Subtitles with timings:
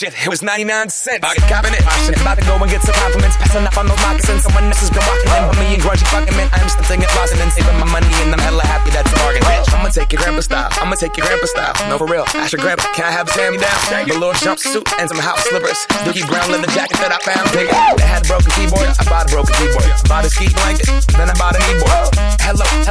[0.00, 1.20] shit, it was 99 cents.
[1.20, 1.84] I copping it.
[2.08, 3.36] Shit, about to go and get some compliments.
[3.36, 4.48] Passing up on those moccasins.
[4.48, 5.20] Someone else has been in.
[5.28, 6.48] But me and grungy fucking man.
[6.56, 8.08] I'm still thinking lost and saving my money.
[8.24, 9.44] And I'm hella happy that's a bargain.
[9.44, 10.72] Bitch, I'ma take your grandpa style.
[10.80, 11.74] I'ma take your grandpa style.
[11.92, 12.24] No, for real.
[12.32, 12.88] Ask your grandpa.
[12.96, 14.08] Can I have a hand me down?
[14.08, 15.84] The little jumpsuit and some house slippers.
[16.08, 17.44] Dookie brown leather jacket that I found.
[17.52, 17.68] Big.
[18.00, 18.88] They had a broken keyboard.
[18.96, 19.84] I bought a broken keyboard.
[19.84, 20.88] I bought a ski blanket.
[21.12, 22.16] Then I bought a kneeboard.
[22.40, 22.89] Hello, hello,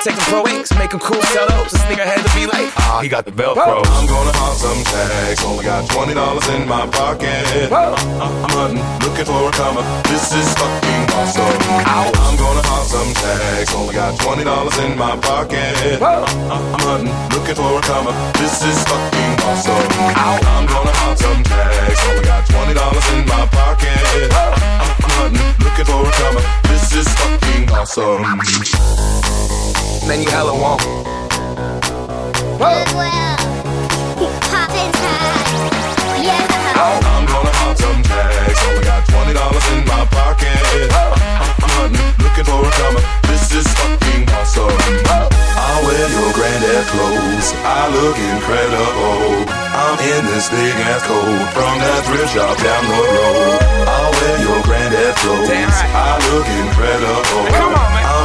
[0.00, 1.72] take them pro wings, make them cool, sell those.
[1.88, 3.84] nigga had to be like, ah, he got the Velcro.
[3.84, 5.44] I'm gonna hop some tags.
[5.44, 7.68] Only got twenty dollars in my pocket.
[7.72, 9.84] I'm hunting, looking for a comer.
[10.08, 11.56] This is fucking awesome.
[11.84, 13.74] I'm gonna hop some tags.
[13.74, 16.00] Only got twenty dollars in my pocket.
[16.00, 18.14] I'm hunting, looking for a comer.
[18.40, 19.84] This is fucking awesome.
[20.16, 22.00] I'm gonna hop some tags.
[22.08, 23.79] Only got twenty dollars in my pocket.
[30.20, 30.84] Then you hella won't.
[32.60, 33.40] Goodwill.
[34.52, 35.52] Poppin' tags.
[36.20, 36.76] Yeah.
[36.76, 38.60] I'm gonna hop some tags.
[38.68, 40.60] Only got twenty dollars in my pocket.
[40.92, 43.00] I'm hunting, looking for a comer.
[43.32, 44.76] This is fucking awesome.
[45.08, 47.56] I'll wear your granddad clothes.
[47.64, 49.48] I look incredible.
[49.72, 53.56] I'm in this big ass coat from that thrift shop down the road.
[53.88, 55.48] I'll wear your granddad clothes.
[55.48, 55.88] Damn right.
[55.96, 57.48] I look incredible.
[57.56, 58.04] Come on, man.
[58.04, 58.19] I'm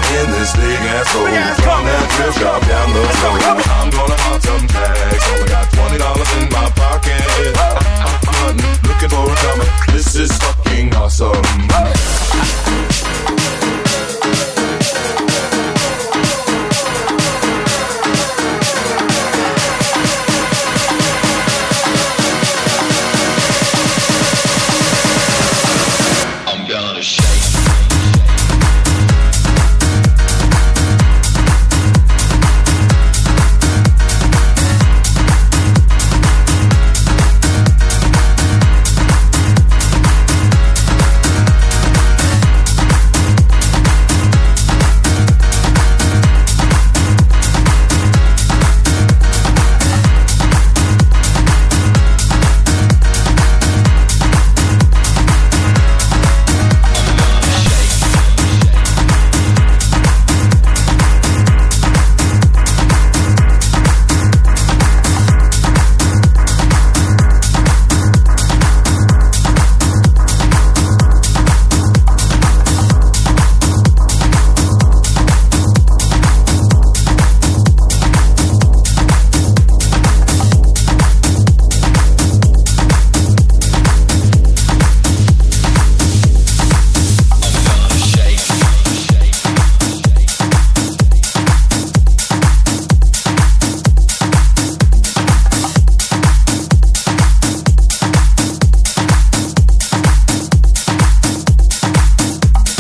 [0.96, 1.28] asshole.
[1.66, 3.42] Come and drift, drop down the road.
[3.68, 4.75] I'm gonna hot tub